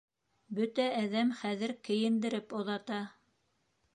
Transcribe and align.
Бөтә 0.59 0.85
әҙәм 1.01 1.33
хәҙер 1.41 1.75
кейендереп 1.89 2.57
оҙата. 2.63 3.01